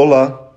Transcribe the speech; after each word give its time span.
Olá, 0.00 0.54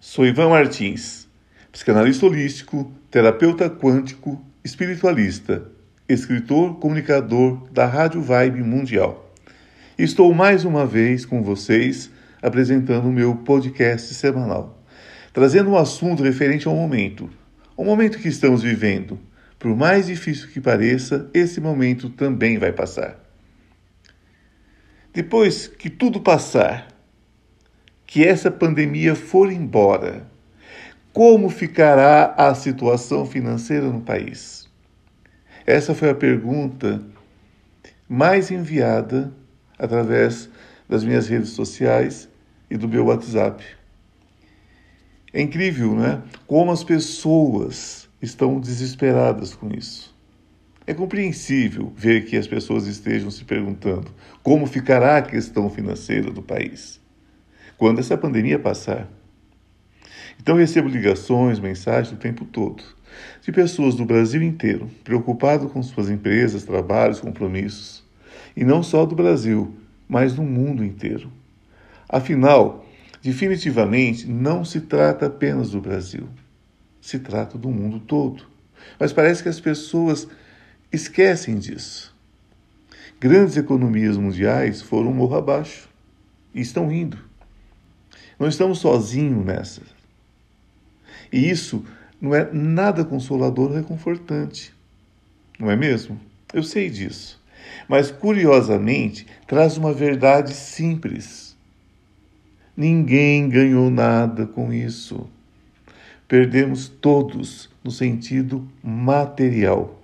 sou 0.00 0.26
Ivan 0.26 0.48
Martins, 0.48 1.28
psicanalista 1.70 2.26
holístico, 2.26 2.92
terapeuta 3.08 3.70
quântico, 3.70 4.44
espiritualista, 4.64 5.70
escritor, 6.08 6.80
comunicador 6.80 7.68
da 7.70 7.86
Rádio 7.86 8.20
Vibe 8.20 8.64
Mundial. 8.64 9.32
Estou 9.96 10.34
mais 10.34 10.64
uma 10.64 10.84
vez 10.84 11.24
com 11.24 11.40
vocês 11.40 12.10
apresentando 12.42 13.06
o 13.06 13.12
meu 13.12 13.36
podcast 13.36 14.12
semanal, 14.12 14.82
trazendo 15.32 15.70
um 15.70 15.78
assunto 15.78 16.24
referente 16.24 16.66
ao 16.66 16.74
momento, 16.74 17.30
o 17.76 17.84
momento 17.84 18.18
que 18.18 18.26
estamos 18.26 18.64
vivendo. 18.64 19.20
Por 19.56 19.76
mais 19.76 20.06
difícil 20.06 20.48
que 20.48 20.60
pareça, 20.60 21.30
esse 21.32 21.60
momento 21.60 22.10
também 22.10 22.58
vai 22.58 22.72
passar. 22.72 23.20
Depois 25.12 25.68
que 25.68 25.88
tudo 25.88 26.20
passar, 26.20 26.88
que 28.14 28.24
essa 28.24 28.48
pandemia 28.48 29.16
for 29.16 29.50
embora, 29.50 30.24
como 31.12 31.48
ficará 31.48 32.32
a 32.38 32.54
situação 32.54 33.26
financeira 33.26 33.88
no 33.88 34.02
país? 34.02 34.70
Essa 35.66 35.96
foi 35.96 36.10
a 36.10 36.14
pergunta 36.14 37.02
mais 38.08 38.52
enviada 38.52 39.34
através 39.76 40.48
das 40.88 41.02
minhas 41.02 41.26
redes 41.26 41.48
sociais 41.48 42.28
e 42.70 42.76
do 42.76 42.88
meu 42.88 43.06
WhatsApp. 43.06 43.64
É 45.32 45.42
incrível, 45.42 45.96
né? 45.96 46.22
Como 46.46 46.70
as 46.70 46.84
pessoas 46.84 48.08
estão 48.22 48.60
desesperadas 48.60 49.56
com 49.56 49.74
isso. 49.74 50.14
É 50.86 50.94
compreensível 50.94 51.92
ver 51.96 52.26
que 52.26 52.36
as 52.36 52.46
pessoas 52.46 52.86
estejam 52.86 53.28
se 53.28 53.44
perguntando 53.44 54.14
como 54.40 54.68
ficará 54.68 55.16
a 55.16 55.22
questão 55.22 55.68
financeira 55.68 56.30
do 56.30 56.44
país 56.44 57.02
quando 57.76 57.98
essa 57.98 58.16
pandemia 58.16 58.58
passar. 58.58 59.08
Então 60.40 60.56
recebo 60.56 60.88
ligações, 60.88 61.58
mensagens 61.58 62.12
o 62.12 62.16
tempo 62.16 62.44
todo 62.44 62.82
de 63.42 63.52
pessoas 63.52 63.94
do 63.94 64.04
Brasil 64.04 64.42
inteiro 64.42 64.90
preocupadas 65.02 65.70
com 65.70 65.82
suas 65.82 66.10
empresas, 66.10 66.64
trabalhos, 66.64 67.20
compromissos. 67.20 68.02
E 68.56 68.64
não 68.64 68.82
só 68.82 69.04
do 69.04 69.14
Brasil, 69.14 69.74
mas 70.08 70.34
do 70.34 70.42
mundo 70.42 70.84
inteiro. 70.84 71.30
Afinal, 72.08 72.86
definitivamente 73.22 74.28
não 74.28 74.64
se 74.64 74.80
trata 74.80 75.26
apenas 75.26 75.70
do 75.70 75.80
Brasil. 75.80 76.28
Se 77.00 77.18
trata 77.18 77.58
do 77.58 77.68
mundo 77.68 78.00
todo. 78.00 78.44
Mas 78.98 79.12
parece 79.12 79.42
que 79.42 79.48
as 79.48 79.60
pessoas 79.60 80.28
esquecem 80.92 81.56
disso. 81.56 82.14
Grandes 83.20 83.56
economias 83.56 84.16
mundiais 84.16 84.82
foram 84.82 85.12
morro 85.12 85.36
abaixo 85.36 85.88
e 86.54 86.60
estão 86.60 86.92
indo. 86.92 87.18
Não 88.38 88.48
estamos 88.48 88.78
sozinhos 88.78 89.44
nessa. 89.44 89.82
E 91.32 91.48
isso 91.48 91.84
não 92.20 92.34
é 92.34 92.48
nada 92.52 93.04
consolador 93.04 93.70
ou 93.70 93.76
reconfortante. 93.76 94.72
Não 95.58 95.70
é 95.70 95.76
mesmo? 95.76 96.20
Eu 96.52 96.62
sei 96.62 96.88
disso. 96.90 97.42
Mas, 97.88 98.10
curiosamente, 98.10 99.26
traz 99.46 99.76
uma 99.76 99.92
verdade 99.92 100.54
simples. 100.54 101.56
Ninguém 102.76 103.48
ganhou 103.48 103.90
nada 103.90 104.46
com 104.46 104.72
isso. 104.72 105.28
Perdemos 106.28 106.88
todos 106.88 107.70
no 107.82 107.90
sentido 107.90 108.66
material. 108.82 110.00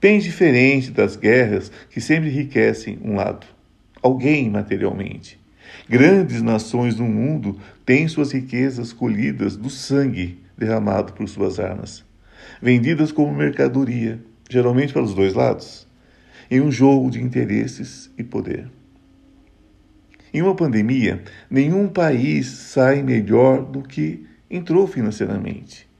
Bem 0.00 0.18
diferente 0.18 0.90
das 0.90 1.16
guerras 1.16 1.70
que 1.90 2.00
sempre 2.00 2.30
enriquecem 2.30 2.98
um 3.04 3.16
lado, 3.16 3.46
alguém 4.00 4.48
materialmente. 4.48 5.39
Grandes 5.90 6.40
nações 6.40 6.94
no 6.94 7.04
mundo 7.04 7.58
têm 7.84 8.06
suas 8.06 8.30
riquezas 8.30 8.92
colhidas 8.92 9.56
do 9.56 9.68
sangue 9.68 10.38
derramado 10.56 11.12
por 11.14 11.28
suas 11.28 11.58
armas, 11.58 12.04
vendidas 12.62 13.10
como 13.10 13.34
mercadoria, 13.34 14.22
geralmente 14.48 14.92
para 14.92 15.02
os 15.02 15.12
dois 15.16 15.34
lados, 15.34 15.88
em 16.48 16.60
um 16.60 16.70
jogo 16.70 17.10
de 17.10 17.20
interesses 17.20 18.08
e 18.16 18.22
poder. 18.22 18.70
Em 20.32 20.40
uma 20.42 20.54
pandemia, 20.54 21.24
nenhum 21.50 21.88
país 21.88 22.46
sai 22.46 23.02
melhor 23.02 23.64
do 23.64 23.82
que 23.82 24.24
entrou 24.48 24.86
financeiramente. 24.86 25.90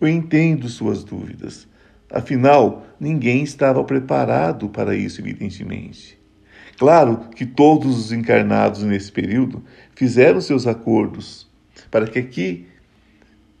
Eu 0.00 0.08
entendo 0.08 0.66
suas 0.66 1.04
dúvidas. 1.04 1.68
Afinal, 2.10 2.86
ninguém 2.98 3.42
estava 3.42 3.84
preparado 3.84 4.70
para 4.70 4.96
isso, 4.96 5.20
evidentemente. 5.20 6.19
Claro 6.80 7.28
que 7.36 7.44
todos 7.44 7.98
os 7.98 8.10
encarnados 8.10 8.82
nesse 8.84 9.12
período 9.12 9.62
fizeram 9.94 10.40
seus 10.40 10.66
acordos 10.66 11.46
para 11.90 12.06
que 12.06 12.18
aqui 12.18 12.66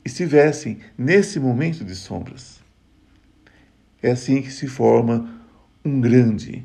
estivessem 0.02 0.78
nesse 0.96 1.38
momento 1.38 1.84
de 1.84 1.94
sombras. 1.94 2.60
É 4.02 4.12
assim 4.12 4.40
que 4.40 4.50
se 4.50 4.66
forma 4.66 5.38
um 5.84 6.00
grande, 6.00 6.64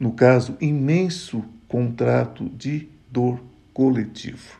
no 0.00 0.10
caso, 0.10 0.56
imenso 0.60 1.44
contrato 1.68 2.48
de 2.48 2.88
dor 3.08 3.40
coletivo. 3.72 4.58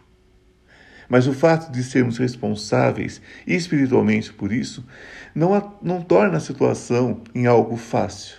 Mas 1.09 1.27
o 1.27 1.33
fato 1.33 1.73
de 1.73 1.83
sermos 1.83 2.17
responsáveis 2.17 3.21
espiritualmente 3.45 4.33
por 4.33 4.53
isso 4.53 4.87
não, 5.35 5.79
não 5.83 6.01
torna 6.01 6.37
a 6.37 6.41
situação 6.41 7.23
em 7.35 7.49
algo 7.49 7.77
fácil. 7.77 8.37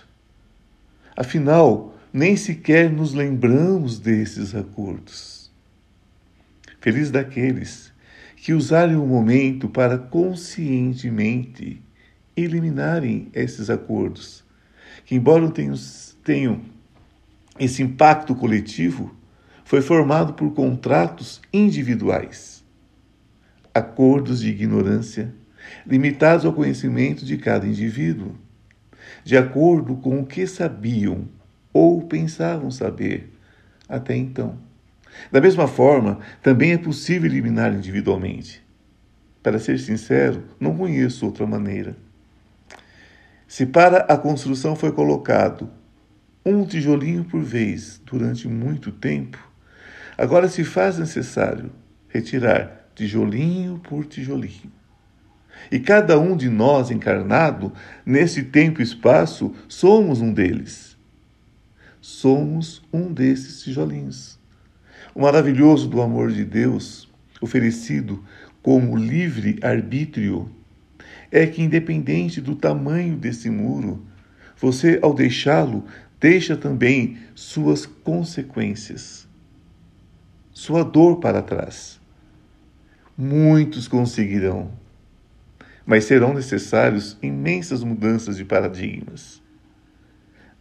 Afinal, 1.14 1.97
nem 2.12 2.36
sequer 2.36 2.90
nos 2.90 3.12
lembramos 3.12 3.98
desses 3.98 4.54
acordos. 4.54 5.50
Feliz 6.80 7.10
daqueles 7.10 7.92
que 8.36 8.52
usarem 8.52 8.96
o 8.96 9.06
momento 9.06 9.68
para 9.68 9.98
conscientemente 9.98 11.82
eliminarem 12.36 13.28
esses 13.34 13.68
acordos, 13.68 14.44
que, 15.04 15.14
embora 15.14 15.50
tenham, 15.50 15.74
tenham 16.22 16.60
esse 17.58 17.82
impacto 17.82 18.34
coletivo, 18.34 19.14
foi 19.64 19.82
formado 19.82 20.34
por 20.34 20.54
contratos 20.54 21.42
individuais, 21.52 22.64
acordos 23.74 24.40
de 24.40 24.48
ignorância, 24.48 25.34
limitados 25.84 26.46
ao 26.46 26.52
conhecimento 26.52 27.24
de 27.24 27.36
cada 27.36 27.66
indivíduo, 27.66 28.34
de 29.24 29.36
acordo 29.36 29.96
com 29.96 30.20
o 30.20 30.26
que 30.26 30.46
sabiam 30.46 31.28
ou 31.78 32.02
pensavam 32.02 32.72
saber 32.72 33.32
até 33.88 34.16
então. 34.16 34.58
Da 35.30 35.40
mesma 35.40 35.68
forma, 35.68 36.18
também 36.42 36.72
é 36.72 36.78
possível 36.78 37.30
eliminar 37.30 37.72
individualmente. 37.72 38.60
Para 39.42 39.60
ser 39.60 39.78
sincero, 39.78 40.42
não 40.58 40.76
conheço 40.76 41.24
outra 41.24 41.46
maneira. 41.46 41.96
Se 43.46 43.64
para 43.64 43.98
a 43.98 44.16
construção 44.16 44.74
foi 44.74 44.90
colocado 44.90 45.70
um 46.44 46.64
tijolinho 46.64 47.24
por 47.24 47.42
vez 47.42 48.00
durante 48.04 48.48
muito 48.48 48.90
tempo, 48.90 49.38
agora 50.16 50.48
se 50.48 50.64
faz 50.64 50.98
necessário 50.98 51.70
retirar 52.08 52.90
tijolinho 52.94 53.78
por 53.78 54.04
tijolinho. 54.04 54.72
E 55.70 55.78
cada 55.78 56.18
um 56.18 56.36
de 56.36 56.48
nós 56.48 56.90
encarnado, 56.90 57.72
nesse 58.04 58.42
tempo 58.42 58.80
e 58.80 58.84
espaço, 58.84 59.54
somos 59.68 60.20
um 60.20 60.32
deles. 60.32 60.87
Somos 62.10 62.82
um 62.90 63.12
desses 63.12 63.62
tijolinhos. 63.62 64.38
O 65.14 65.20
maravilhoso 65.20 65.86
do 65.86 66.00
amor 66.00 66.32
de 66.32 66.42
Deus, 66.42 67.06
oferecido 67.38 68.24
como 68.62 68.96
livre 68.96 69.58
arbítrio, 69.62 70.50
é 71.30 71.46
que, 71.46 71.62
independente 71.62 72.40
do 72.40 72.56
tamanho 72.56 73.14
desse 73.14 73.50
muro, 73.50 74.06
você, 74.56 74.98
ao 75.02 75.12
deixá-lo, 75.12 75.84
deixa 76.18 76.56
também 76.56 77.18
suas 77.34 77.84
consequências, 77.84 79.28
sua 80.50 80.82
dor 80.82 81.20
para 81.20 81.42
trás. 81.42 82.00
Muitos 83.16 83.86
conseguirão, 83.86 84.72
mas 85.84 86.04
serão 86.04 86.32
necessárias 86.32 87.18
imensas 87.22 87.84
mudanças 87.84 88.38
de 88.38 88.46
paradigmas, 88.46 89.42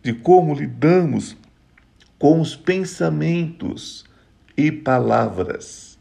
de 0.04 0.14
como 0.14 0.54
lidamos 0.54 1.36
com 2.20 2.42
os 2.42 2.56
pensamentos 2.56 4.06
e 4.56 4.72
palavras, 4.72 6.00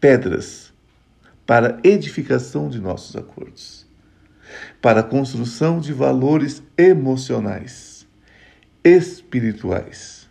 pedras 0.00 0.72
para 1.46 1.78
edificação 1.84 2.68
de 2.68 2.80
nossos 2.80 3.14
acordos, 3.14 3.86
para 4.80 5.02
construção 5.02 5.78
de 5.78 5.92
valores 5.92 6.62
emocionais, 6.76 8.06
espirituais, 8.82 10.28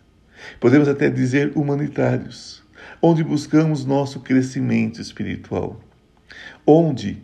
podemos 0.59 0.89
até 0.89 1.09
dizer 1.09 1.53
humanitários, 1.55 2.61
onde 3.01 3.23
buscamos 3.23 3.85
nosso 3.85 4.19
crescimento 4.19 4.99
espiritual, 4.99 5.79
onde 6.67 7.21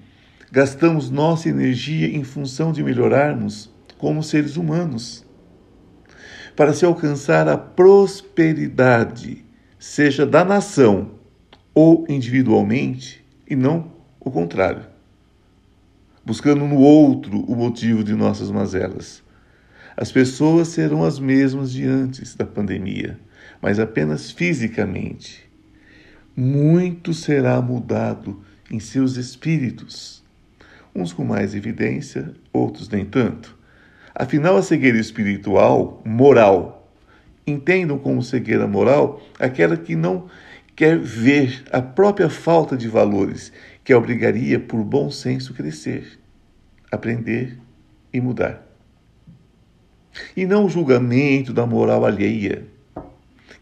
gastamos 0.50 1.10
nossa 1.10 1.50
energia 1.50 2.08
em 2.08 2.24
função 2.24 2.72
de 2.72 2.82
melhorarmos 2.82 3.70
como 3.98 4.24
seres 4.24 4.56
humanos, 4.56 5.27
para 6.58 6.74
se 6.74 6.84
alcançar 6.84 7.48
a 7.48 7.56
prosperidade 7.56 9.46
seja 9.78 10.26
da 10.26 10.44
nação 10.44 11.12
ou 11.72 12.04
individualmente 12.10 13.24
e 13.48 13.56
não 13.56 13.92
o 14.20 14.32
contrário, 14.32 14.82
buscando 16.26 16.66
no 16.66 16.78
outro 16.78 17.42
o 17.42 17.56
motivo 17.56 18.04
de 18.04 18.16
nossas 18.16 18.50
mazelas. 18.50 19.22
As 19.96 20.12
pessoas 20.12 20.70
serão 20.70 21.04
as 21.04 21.20
mesmas 21.20 21.72
de 21.72 21.86
antes 21.86 22.34
da 22.34 22.46
pandemia, 22.46 23.20
mas 23.62 23.80
apenas 23.80 24.32
fisicamente. 24.32 25.48
Muito 26.36 27.14
será 27.14 27.62
mudado 27.62 28.42
em 28.72 28.80
seus 28.80 29.16
espíritos, 29.16 30.24
uns 30.94 31.14
com 31.14 31.24
mais 31.24 31.54
evidência, 31.54 32.34
outros 32.52 32.90
nem 32.90 33.06
tanto. 33.06 33.57
Afinal, 34.20 34.58
a 34.58 34.64
cegueira 34.64 34.98
espiritual, 34.98 36.02
moral, 36.04 36.92
entendam 37.46 38.00
como 38.00 38.24
cegueira 38.24 38.66
moral 38.66 39.22
aquela 39.40 39.78
que 39.78 39.96
não 39.96 40.28
quer 40.76 40.98
ver 40.98 41.64
a 41.72 41.84
própria 41.84 42.28
falta 42.28 42.76
de 42.76 42.88
valores 42.88 43.54
que 43.84 43.94
a 43.94 43.98
obrigaria 43.98 44.60
por 44.60 44.84
bom 44.84 45.12
senso 45.12 45.54
crescer, 45.54 46.20
aprender 46.92 47.60
e 48.12 48.20
mudar. 48.20 48.66
E 50.36 50.48
não 50.48 50.66
o 50.66 50.70
julgamento 50.70 51.54
da 51.54 51.68
moral 51.68 52.04
alheia, 52.04 52.66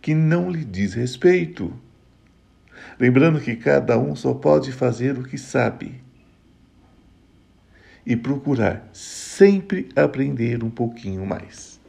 que 0.01 0.15
não 0.15 0.49
lhe 0.49 0.63
diz 0.63 0.93
respeito 0.93 1.73
lembrando 2.97 3.41
que 3.41 3.57
cada 3.57 3.97
um 3.97 4.15
só 4.15 4.33
pode 4.33 4.71
fazer 4.71 5.17
o 5.17 5.23
que 5.23 5.37
sabe 5.37 6.04
e 8.05 8.15
procurar 8.15 8.87
sempre 8.93 9.89
aprender 9.95 10.63
um 10.63 10.69
pouquinho 10.69 11.25
mais. 11.25 11.79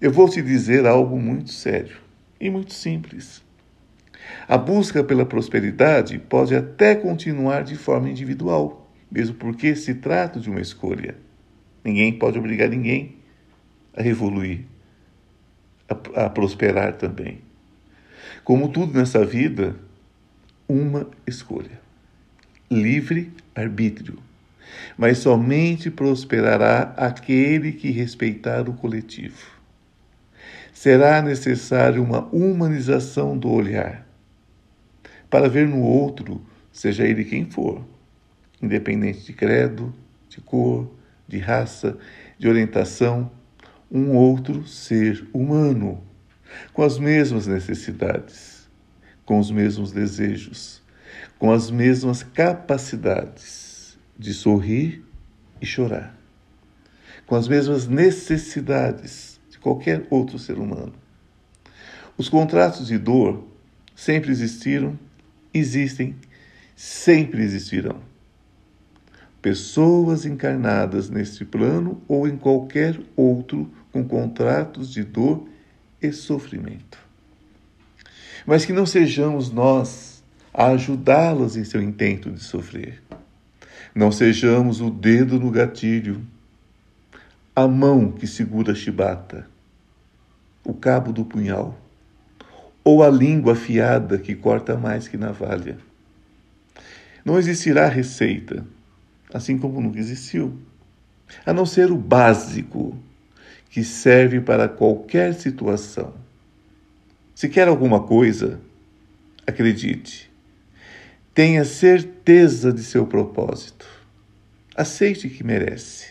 Eu 0.00 0.12
vou 0.12 0.28
te 0.28 0.42
dizer 0.42 0.86
algo 0.86 1.18
muito 1.18 1.52
sério 1.52 1.96
e 2.40 2.50
muito 2.50 2.72
simples. 2.72 3.42
A 4.46 4.58
busca 4.58 5.02
pela 5.02 5.24
prosperidade 5.24 6.18
pode 6.18 6.54
até 6.54 6.94
continuar 6.94 7.64
de 7.64 7.76
forma 7.76 8.10
individual, 8.10 8.88
mesmo 9.10 9.34
porque 9.34 9.74
se 9.74 9.94
trata 9.94 10.38
de 10.38 10.50
uma 10.50 10.60
escolha. 10.60 11.16
Ninguém 11.82 12.12
pode 12.12 12.38
obrigar 12.38 12.68
ninguém 12.68 13.16
a 13.96 14.06
evoluir, 14.06 14.64
a, 15.88 16.26
a 16.26 16.30
prosperar 16.30 16.96
também. 16.96 17.40
Como 18.44 18.68
tudo 18.68 18.98
nessa 18.98 19.24
vida, 19.24 19.74
uma 20.68 21.08
escolha. 21.26 21.87
Livre 22.70 23.32
arbítrio. 23.54 24.18
Mas 24.96 25.18
somente 25.18 25.90
prosperará 25.90 26.94
aquele 26.96 27.72
que 27.72 27.90
respeitar 27.90 28.68
o 28.68 28.74
coletivo. 28.74 29.46
Será 30.72 31.22
necessário 31.22 32.02
uma 32.02 32.26
humanização 32.26 33.36
do 33.36 33.50
olhar 33.50 34.06
para 35.30 35.48
ver 35.48 35.66
no 35.66 35.80
outro, 35.80 36.40
seja 36.72 37.04
ele 37.04 37.24
quem 37.24 37.44
for, 37.50 37.84
independente 38.62 39.24
de 39.24 39.32
credo, 39.32 39.94
de 40.28 40.40
cor, 40.40 40.90
de 41.26 41.38
raça, 41.38 41.98
de 42.38 42.48
orientação, 42.48 43.30
um 43.90 44.14
outro 44.14 44.66
ser 44.66 45.26
humano 45.32 46.02
com 46.72 46.82
as 46.82 46.98
mesmas 46.98 47.46
necessidades, 47.46 48.68
com 49.24 49.38
os 49.38 49.50
mesmos 49.50 49.92
desejos, 49.92 50.77
com 51.38 51.52
as 51.52 51.70
mesmas 51.70 52.22
capacidades 52.22 53.96
de 54.18 54.34
sorrir 54.34 55.04
e 55.60 55.66
chorar, 55.66 56.18
com 57.26 57.36
as 57.36 57.46
mesmas 57.46 57.86
necessidades 57.86 59.38
de 59.48 59.58
qualquer 59.58 60.06
outro 60.10 60.38
ser 60.38 60.58
humano. 60.58 60.94
Os 62.16 62.28
contratos 62.28 62.88
de 62.88 62.98
dor 62.98 63.44
sempre 63.94 64.30
existiram, 64.30 64.98
existem, 65.54 66.16
sempre 66.74 67.42
existirão. 67.42 68.00
Pessoas 69.40 70.26
encarnadas 70.26 71.08
neste 71.08 71.44
plano 71.44 72.02
ou 72.08 72.26
em 72.26 72.36
qualquer 72.36 73.00
outro 73.14 73.70
com 73.92 74.02
contratos 74.02 74.92
de 74.92 75.04
dor 75.04 75.48
e 76.02 76.12
sofrimento. 76.12 76.98
Mas 78.44 78.64
que 78.64 78.72
não 78.72 78.84
sejamos 78.84 79.50
nós 79.52 80.17
a 80.58 80.70
ajudá-las 80.70 81.56
em 81.56 81.62
seu 81.62 81.80
intento 81.80 82.32
de 82.32 82.42
sofrer. 82.42 83.00
Não 83.94 84.10
sejamos 84.10 84.80
o 84.80 84.90
dedo 84.90 85.38
no 85.38 85.52
gatilho, 85.52 86.20
a 87.54 87.68
mão 87.68 88.10
que 88.10 88.26
segura 88.26 88.72
a 88.72 88.74
chibata, 88.74 89.48
o 90.64 90.74
cabo 90.74 91.12
do 91.12 91.24
punhal, 91.24 91.78
ou 92.82 93.04
a 93.04 93.08
língua 93.08 93.52
afiada 93.52 94.18
que 94.18 94.34
corta 94.34 94.76
mais 94.76 95.06
que 95.06 95.16
navalha. 95.16 95.78
Não 97.24 97.38
existirá 97.38 97.86
receita, 97.86 98.66
assim 99.32 99.58
como 99.58 99.80
nunca 99.80 100.00
existiu, 100.00 100.58
a 101.46 101.52
não 101.52 101.66
ser 101.66 101.92
o 101.92 101.96
básico 101.96 102.98
que 103.70 103.84
serve 103.84 104.40
para 104.40 104.68
qualquer 104.68 105.34
situação. 105.34 106.14
Se 107.32 107.48
quer 107.48 107.68
alguma 107.68 108.02
coisa, 108.02 108.60
acredite. 109.46 110.28
Tenha 111.38 111.64
certeza 111.64 112.72
de 112.72 112.82
seu 112.82 113.06
propósito. 113.06 113.86
Aceite 114.74 115.28
que 115.28 115.44
merece. 115.44 116.08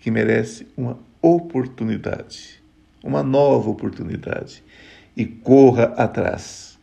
Que 0.00 0.10
merece 0.10 0.66
uma 0.76 0.98
oportunidade, 1.22 2.60
uma 3.00 3.22
nova 3.22 3.70
oportunidade. 3.70 4.64
E 5.16 5.24
corra 5.24 5.94
atrás. 5.96 6.76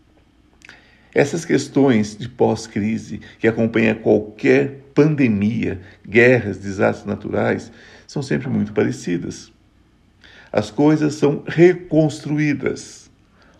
Essas 1.13 1.43
questões 1.43 2.15
de 2.15 2.29
pós-crise 2.29 3.19
que 3.37 3.49
acompanham 3.49 3.95
qualquer 3.95 4.85
pandemia, 4.93 5.81
guerras, 6.07 6.57
desastres 6.57 7.05
naturais, 7.05 7.69
são 8.07 8.23
sempre 8.23 8.47
muito 8.47 8.71
parecidas. 8.71 9.51
As 10.53 10.71
coisas 10.71 11.15
são 11.15 11.43
reconstruídas, 11.45 13.11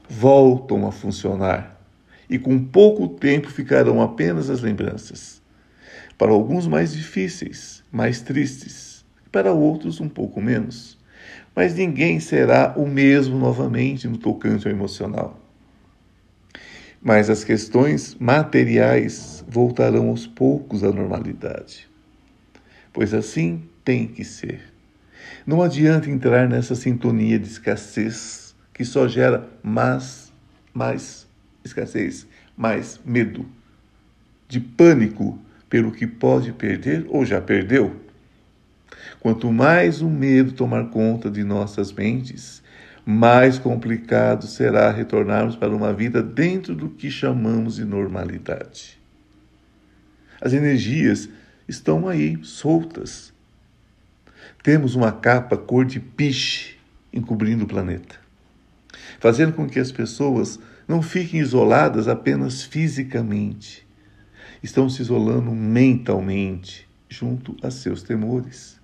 voltam 0.07 0.87
a 0.87 0.93
funcionar 0.93 1.74
e 2.29 2.39
com 2.39 2.57
pouco 2.63 3.07
tempo 3.07 3.49
ficarão 3.49 4.01
apenas 4.01 4.49
as 4.49 4.61
lembranças. 4.61 5.41
Para 6.17 6.31
alguns 6.31 6.67
mais 6.67 6.93
difíceis, 6.93 7.83
mais 7.91 8.21
tristes, 8.21 9.05
para 9.31 9.51
outros 9.51 9.99
um 9.99 10.07
pouco 10.07 10.41
menos. 10.41 10.97
Mas 11.55 11.75
ninguém 11.75 12.19
será 12.19 12.73
o 12.77 12.87
mesmo 12.87 13.37
novamente 13.37 14.07
no 14.07 14.17
tocante 14.17 14.67
ao 14.67 14.73
emocional. 14.73 15.39
Mas 17.01 17.29
as 17.29 17.43
questões 17.43 18.15
materiais 18.19 19.43
voltarão 19.47 20.09
aos 20.09 20.25
poucos 20.25 20.83
à 20.83 20.91
normalidade. 20.91 21.87
Pois 22.91 23.13
assim 23.13 23.63
tem 23.83 24.07
que 24.07 24.23
ser. 24.23 24.73
Não 25.45 25.61
adianta 25.61 26.09
entrar 26.09 26.49
nessa 26.49 26.75
sintonia 26.75 27.37
de 27.37 27.47
escassez 27.47 28.55
que 28.73 28.83
só 28.83 29.07
gera 29.07 29.47
mais, 29.61 30.33
mais 30.73 31.24
escassez, 31.65 32.27
mais 32.55 32.99
medo, 33.05 33.45
de 34.47 34.59
pânico 34.59 35.39
pelo 35.69 35.91
que 35.91 36.07
pode 36.07 36.51
perder 36.53 37.05
ou 37.09 37.25
já 37.25 37.41
perdeu. 37.41 37.99
Quanto 39.19 39.51
mais 39.51 40.01
o 40.01 40.09
medo 40.09 40.51
tomar 40.53 40.89
conta 40.89 41.29
de 41.29 41.43
nossas 41.43 41.91
mentes, 41.91 42.61
mais 43.05 43.57
complicado 43.57 44.47
será 44.47 44.91
retornarmos 44.91 45.55
para 45.55 45.75
uma 45.75 45.93
vida 45.93 46.23
dentro 46.23 46.75
do 46.75 46.89
que 46.89 47.09
chamamos 47.09 47.75
de 47.75 47.85
normalidade. 47.85 48.99
As 50.41 50.53
energias 50.53 51.29
estão 51.67 52.07
aí, 52.07 52.37
soltas, 52.43 53.33
temos 54.61 54.95
uma 54.95 55.11
capa 55.11 55.57
cor 55.57 55.85
de 55.85 55.99
piche 55.99 56.77
encobrindo 57.13 57.65
o 57.65 57.67
planeta, 57.67 58.15
fazendo 59.19 59.53
com 59.53 59.67
que 59.67 59.79
as 59.79 59.91
pessoas 59.91 60.59
não 60.87 61.01
fiquem 61.01 61.39
isoladas 61.39 62.07
apenas 62.07 62.63
fisicamente, 62.63 63.85
estão 64.61 64.89
se 64.89 65.01
isolando 65.01 65.51
mentalmente 65.51 66.87
junto 67.09 67.55
a 67.61 67.71
seus 67.71 68.03
temores. 68.03 68.79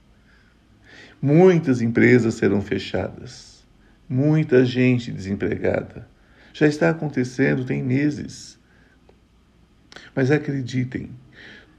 Muitas 1.22 1.82
empresas 1.82 2.36
serão 2.36 2.62
fechadas, 2.62 3.66
muita 4.10 4.66
gente 4.66 5.12
desempregada. 5.12 6.08
Já 6.54 6.68
está 6.68 6.90
acontecendo 6.90 7.64
tem 7.64 7.84
meses. 7.84 8.60
Mas 10.16 10.32
acreditem, 10.32 11.12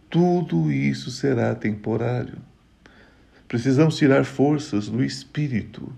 tudo 0.09 0.71
isso 0.71 1.11
será 1.11 1.55
temporário. 1.55 2.39
Precisamos 3.49 3.97
tirar 3.97 4.25
forças 4.25 4.89
do 4.89 5.05
espírito, 5.05 5.93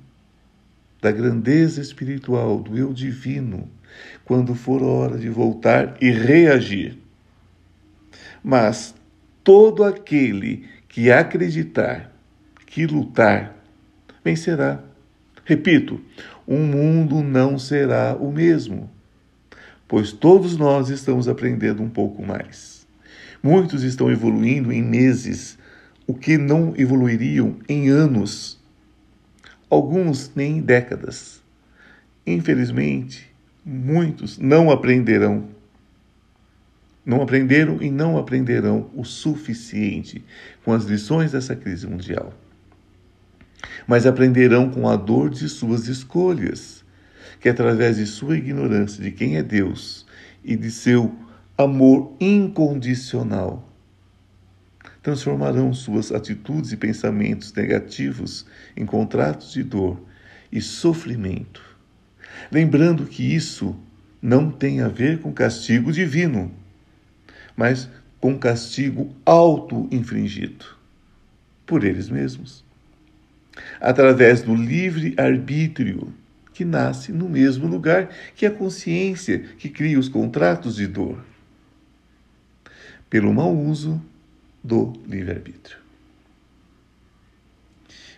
da 1.00 1.12
grandeza 1.12 1.81
espiritual, 1.81 2.61
do 2.61 2.76
eu 2.76 2.93
divino, 2.93 3.71
quando 4.24 4.54
for 4.54 4.82
hora 4.82 5.18
de 5.18 5.28
voltar 5.28 5.96
e 6.00 6.10
reagir. 6.10 6.98
Mas 8.42 8.94
todo 9.42 9.84
aquele 9.84 10.66
que 10.88 11.10
acreditar, 11.10 12.12
que 12.66 12.86
lutar, 12.86 13.56
vencerá. 14.24 14.82
Repito, 15.44 16.00
o 16.46 16.56
mundo 16.56 17.22
não 17.22 17.58
será 17.58 18.16
o 18.16 18.32
mesmo, 18.32 18.90
pois 19.86 20.12
todos 20.12 20.56
nós 20.56 20.88
estamos 20.88 21.28
aprendendo 21.28 21.82
um 21.82 21.88
pouco 21.88 22.24
mais. 22.24 22.86
Muitos 23.42 23.82
estão 23.82 24.10
evoluindo 24.10 24.72
em 24.72 24.82
meses, 24.82 25.58
o 26.06 26.14
que 26.14 26.38
não 26.38 26.74
evoluiriam 26.76 27.56
em 27.68 27.90
anos, 27.90 28.58
alguns 29.68 30.32
nem 30.34 30.58
em 30.58 30.60
décadas. 30.62 31.42
Infelizmente, 32.26 33.33
muitos 33.64 34.38
não 34.38 34.71
aprenderão. 34.71 35.49
Não 37.04 37.23
aprenderam 37.23 37.83
e 37.83 37.90
não 37.90 38.18
aprenderão 38.18 38.90
o 38.94 39.04
suficiente 39.04 40.25
com 40.64 40.73
as 40.73 40.85
lições 40.85 41.33
dessa 41.33 41.54
crise 41.54 41.87
mundial. 41.87 42.33
Mas 43.87 44.06
aprenderão 44.06 44.71
com 44.71 44.88
a 44.88 44.97
dor 44.97 45.30
de 45.30 45.49
suas 45.49 45.87
escolhas, 45.87 46.85
que 47.40 47.49
através 47.49 47.97
de 47.97 48.06
sua 48.06 48.37
ignorância 48.37 49.02
de 49.02 49.11
quem 49.11 49.37
é 49.37 49.42
Deus 49.42 50.06
e 50.42 50.56
de 50.56 50.71
seu 50.71 51.14
amor 51.56 52.14
incondicional, 52.18 53.71
transformarão 55.02 55.73
suas 55.75 56.11
atitudes 56.11 56.73
e 56.73 56.76
pensamentos 56.76 57.52
negativos 57.52 58.47
em 58.75 58.87
contratos 58.87 59.52
de 59.52 59.62
dor 59.62 60.00
e 60.50 60.61
sofrimento 60.61 61.74
lembrando 62.50 63.06
que 63.06 63.22
isso 63.22 63.76
não 64.20 64.50
tem 64.50 64.80
a 64.80 64.88
ver 64.88 65.20
com 65.20 65.32
castigo 65.32 65.92
divino, 65.92 66.50
mas 67.56 67.88
com 68.20 68.38
castigo 68.38 69.14
auto-infringido 69.24 70.64
por 71.66 71.84
eles 71.84 72.08
mesmos, 72.08 72.64
através 73.80 74.42
do 74.42 74.54
livre 74.54 75.14
arbítrio 75.18 76.12
que 76.52 76.64
nasce 76.64 77.12
no 77.12 77.28
mesmo 77.28 77.66
lugar 77.66 78.08
que 78.34 78.46
a 78.46 78.50
consciência 78.50 79.40
que 79.58 79.68
cria 79.68 79.98
os 79.98 80.08
contratos 80.08 80.76
de 80.76 80.86
dor, 80.86 81.22
pelo 83.10 83.32
mau 83.34 83.54
uso 83.54 84.00
do 84.62 84.92
livre-arbítrio. 85.06 85.83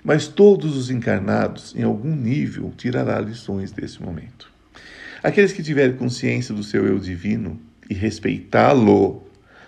Mas 0.06 0.28
todos 0.28 0.76
os 0.76 0.88
encarnados, 0.88 1.74
em 1.74 1.82
algum 1.82 2.14
nível, 2.14 2.72
tirará 2.76 3.18
lições 3.18 3.72
desse 3.72 4.00
momento. 4.00 4.48
Aqueles 5.20 5.50
que 5.50 5.64
tiverem 5.64 5.96
consciência 5.96 6.54
do 6.54 6.62
seu 6.62 6.86
eu 6.86 6.96
divino 7.00 7.60
e 7.90 7.94
respeitá-lo, 7.94 9.26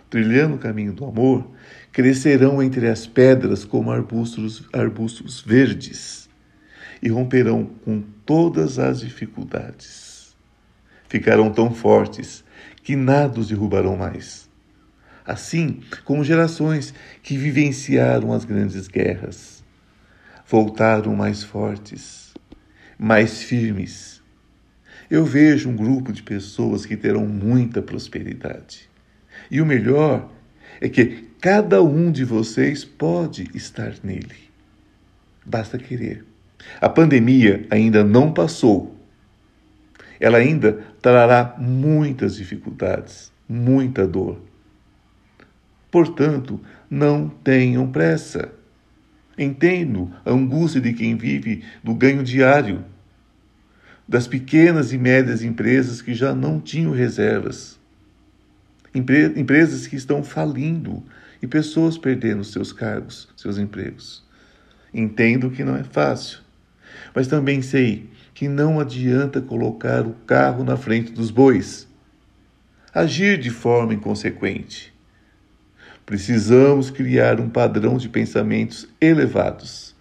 trilhando 0.09 0.55
o 0.55 0.59
caminho 0.59 0.93
do 0.93 1.05
amor, 1.05 1.51
crescerão 1.91 2.63
entre 2.63 2.87
as 2.87 3.05
pedras 3.05 3.65
como 3.65 3.91
arbustos, 3.91 4.63
arbustos 4.73 5.41
verdes 5.41 6.31
e 7.03 7.09
romperão 7.09 7.65
com 7.85 8.01
todas 8.25 8.79
as 8.79 9.01
dificuldades. 9.01 10.37
Ficarão 11.09 11.51
tão 11.51 11.75
fortes 11.75 12.45
que 12.85 12.95
nada 12.95 13.41
os 13.41 13.49
derrubarão 13.49 13.97
mais. 13.97 14.49
Assim 15.27 15.81
como 16.05 16.23
gerações 16.23 16.95
que 17.25 17.37
vivenciaram 17.37 18.33
as 18.33 18.45
grandes 18.45 18.87
guerras 18.87 19.58
voltaram 20.49 21.15
mais 21.15 21.45
fortes, 21.45 22.33
mais 22.99 23.43
firmes. 23.43 24.23
Eu 25.11 25.25
vejo 25.25 25.69
um 25.69 25.77
grupo 25.77 26.13
de 26.13 26.23
pessoas 26.23 26.87
que 26.87 26.97
terão 26.97 27.27
muita 27.27 27.83
prosperidade. 27.83 28.89
E 29.51 29.61
o 29.61 29.67
melhor 29.67 30.31
é 30.81 30.89
que 30.89 31.29
cada 31.41 31.83
um 31.83 32.11
de 32.11 32.25
vocês 32.25 32.85
pode 32.85 33.49
estar 33.55 33.95
nele. 34.03 34.49
Basta 35.45 35.79
querer. 35.79 36.25
A 36.81 36.89
pandemia 36.89 37.67
ainda 37.71 38.03
não 38.03 38.33
passou. 38.33 38.97
Ela 40.19 40.39
ainda 40.39 40.85
trará 41.01 41.55
muitas 41.59 42.37
dificuldades, 42.37 43.33
muita 43.49 44.07
dor. 44.07 44.41
Portanto, 45.91 46.61
não 46.91 47.29
tenham 47.29 47.91
pressa. 47.91 48.58
Entendo 49.39 50.13
a 50.25 50.33
angústia 50.33 50.81
de 50.81 50.93
quem 50.93 51.17
vive 51.17 51.63
do 51.83 51.95
ganho 51.95 52.25
diário, 52.25 52.85
das 54.07 54.27
pequenas 54.27 54.93
e 54.93 54.99
médias 54.99 55.45
empresas 55.45 56.03
que 56.03 56.13
já 56.13 56.35
não 56.35 56.61
tinham 56.61 56.93
reservas, 56.93 57.79
Empre 58.95 59.39
empresas 59.39 59.87
que 59.87 59.97
estão 59.97 60.25
falindo 60.25 61.05
e 61.43 61.47
pessoas 61.47 61.99
perdendo 61.99 62.43
seus 62.43 62.73
cargos, 62.73 63.29
seus 63.37 63.59
empregos. 63.59 64.25
Entendo 64.93 65.51
que 65.51 65.63
não 65.63 65.77
é 65.77 65.85
fácil, 65.85 66.41
mas 67.15 67.29
também 67.29 67.61
sei 67.61 68.09
que 68.33 68.49
não 68.49 68.81
adianta 68.81 69.41
colocar 69.41 70.07
o 70.07 70.15
carro 70.27 70.65
na 70.65 70.77
frente 70.77 71.13
dos 71.13 71.31
bois, 71.31 71.87
agir 72.95 73.39
de 73.39 73.51
forma 73.51 73.93
inconsequente 73.95 74.98
Precisamos 76.09 76.91
criar 76.91 77.39
um 77.39 77.51
padrão 77.51 77.99
de 77.99 78.09
pensamentos 78.09 78.89
elevados, 78.99 79.95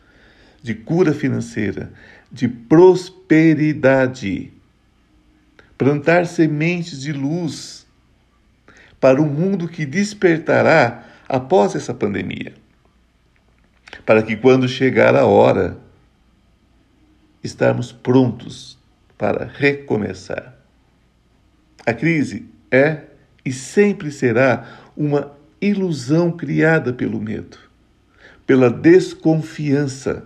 de 0.64 0.74
cura 0.74 1.14
financeira, 1.14 1.92
de 2.32 2.48
prosperidade. 2.48 4.54
Plantar 5.78 6.26
sementes 6.26 7.02
de 7.02 7.12
luz 7.12 7.86
para 9.02 9.22
o 9.22 9.26
mundo 9.26 9.68
que 9.68 9.86
despertará 9.86 11.04
após 11.28 11.76
essa 11.76 11.94
pandemia. 11.94 12.54
Para 14.06 14.24
que 14.24 14.38
quando 14.38 14.66
chegar 14.66 15.14
a 15.14 15.26
hora, 15.26 15.78
estarmos 17.44 17.92
prontos 17.92 18.80
para 19.18 19.44
recomeçar. 19.44 20.58
A 21.86 21.94
crise 21.94 22.48
é 22.72 23.02
e 23.44 23.52
sempre 23.52 24.10
será 24.10 24.88
uma 24.96 25.36
ilusão 25.62 26.32
criada 26.32 26.94
pelo 26.94 27.20
medo, 27.20 27.58
pela 28.46 28.70
desconfiança. 28.70 30.24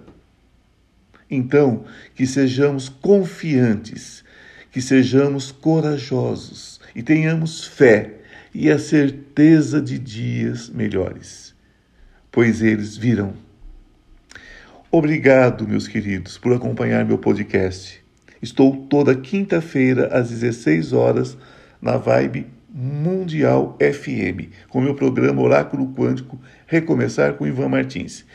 Então, 1.29 1.85
que 2.13 2.27
sejamos 2.27 2.89
confiantes, 2.89 4.23
que 4.71 4.81
sejamos 4.81 5.51
corajosos 5.51 6.79
e 6.95 7.01
tenhamos 7.01 7.65
fé 7.65 8.15
e 8.53 8.69
a 8.69 8.77
certeza 8.77 9.81
de 9.81 9.97
dias 9.97 10.69
melhores, 10.69 11.55
pois 12.31 12.61
eles 12.61 12.97
virão. 12.97 13.33
Obrigado, 14.91 15.65
meus 15.65 15.87
queridos, 15.87 16.37
por 16.37 16.53
acompanhar 16.53 17.05
meu 17.05 17.17
podcast. 17.17 18.03
Estou 18.41 18.75
toda 18.87 19.15
quinta-feira 19.15 20.07
às 20.07 20.29
16 20.29 20.91
horas 20.91 21.37
na 21.81 21.95
Vibe 21.95 22.47
Mundial 22.73 23.77
FM, 23.79 24.49
com 24.69 24.79
meu 24.79 24.95
programa 24.95 25.41
Oráculo 25.41 25.93
Quântico 25.93 26.39
Recomeçar 26.65 27.33
com 27.33 27.45
Ivan 27.45 27.67
Martins. 27.67 28.25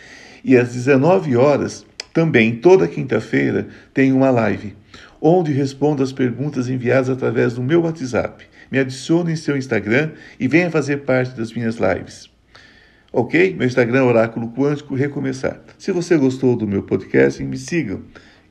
E 0.44 0.56
às 0.56 0.74
19 0.74 1.34
horas, 1.36 1.86
também 2.12 2.56
toda 2.56 2.86
quinta-feira, 2.86 3.66
tem 3.94 4.12
uma 4.12 4.30
live, 4.30 4.76
onde 5.20 5.52
respondo 5.52 6.02
as 6.02 6.12
perguntas 6.12 6.68
enviadas 6.68 7.08
através 7.08 7.54
do 7.54 7.62
meu 7.62 7.82
WhatsApp. 7.82 8.44
Me 8.70 8.78
adicione 8.78 9.32
em 9.32 9.36
seu 9.36 9.56
Instagram 9.56 10.10
e 10.38 10.46
venha 10.46 10.70
fazer 10.70 10.98
parte 10.98 11.34
das 11.34 11.52
minhas 11.52 11.76
lives. 11.76 12.28
Ok? 13.12 13.54
Meu 13.56 13.66
Instagram 13.66 14.00
é 14.00 14.02
Oráculo 14.02 14.52
Quântico 14.52 14.94
Recomeçar. 14.94 15.60
Se 15.78 15.92
você 15.92 16.16
gostou 16.18 16.54
do 16.54 16.66
meu 16.66 16.82
podcast, 16.82 17.42
me 17.42 17.56
sigam 17.56 18.02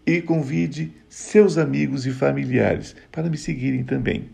e 0.06 0.22
convide 0.22 0.94
seus 1.10 1.58
amigos 1.58 2.06
e 2.06 2.12
familiares 2.12 2.96
para 3.12 3.30
me 3.30 3.38
seguirem 3.38 3.84
também. 3.84 4.30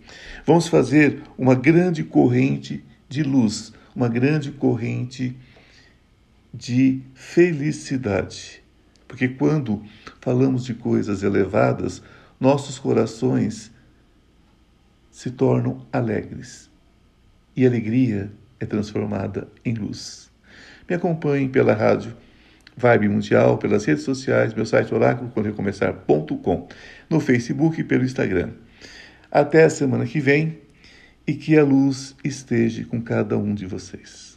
Vamos 0.45 0.67
fazer 0.67 1.23
uma 1.37 1.55
grande 1.55 2.03
corrente 2.03 2.83
de 3.07 3.23
luz, 3.23 3.71
uma 3.95 4.09
grande 4.09 4.51
corrente 4.51 5.37
de 6.53 7.01
felicidade. 7.13 8.61
Porque 9.07 9.27
quando 9.27 9.83
falamos 10.19 10.65
de 10.65 10.73
coisas 10.73 11.23
elevadas, 11.23 12.01
nossos 12.39 12.77
corações 12.79 13.71
se 15.11 15.31
tornam 15.31 15.85
alegres. 15.91 16.69
E 17.55 17.65
alegria 17.65 18.31
é 18.59 18.65
transformada 18.65 19.47
em 19.63 19.73
luz. 19.73 20.31
Me 20.89 20.95
acompanhem 20.95 21.49
pela 21.49 21.73
rádio 21.73 22.15
Vibe 22.81 23.09
Mundial, 23.09 23.59
pelas 23.59 23.85
redes 23.85 24.03
sociais, 24.03 24.55
meu 24.55 24.65
site 24.65 24.91
oráculo.recomeçar.com, 24.93 26.67
no 27.07 27.19
Facebook 27.19 27.79
e 27.79 27.83
pelo 27.83 28.03
Instagram. 28.03 28.49
Até 29.31 29.63
a 29.63 29.69
semana 29.69 30.05
que 30.05 30.19
vem 30.19 30.57
e 31.27 31.35
que 31.35 31.55
a 31.55 31.63
luz 31.63 32.15
esteja 32.23 32.83
com 32.85 32.99
cada 32.99 33.37
um 33.37 33.53
de 33.53 33.67
vocês. 33.67 34.30